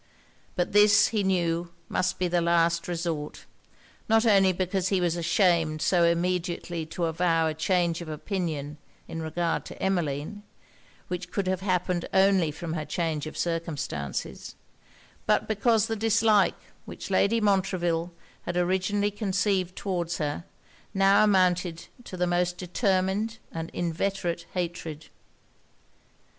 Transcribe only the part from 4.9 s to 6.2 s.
was ashamed so